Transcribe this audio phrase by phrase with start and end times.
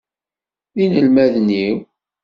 [0.75, 1.77] D inelmaden-iw.